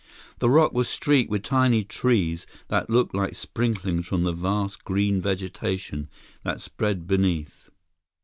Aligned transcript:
The 0.39 0.49
rock 0.49 0.73
was 0.73 0.89
streaked 0.89 1.29
with 1.29 1.43
tiny 1.43 1.83
trees 1.83 2.47
that 2.69 2.89
looked 2.89 3.13
like 3.13 3.35
sprinklings 3.35 4.07
from 4.07 4.23
the 4.23 4.31
vast 4.33 4.83
green 4.83 5.21
vegetation 5.21 6.09
that 6.41 6.59
spread 6.59 7.05
beneath. 7.05 7.69